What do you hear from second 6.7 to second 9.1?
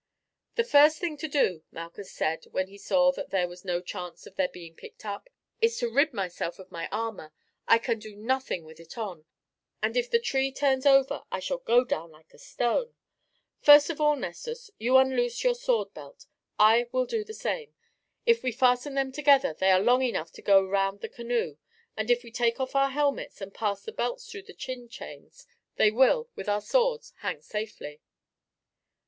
my armour. I can do nothing with it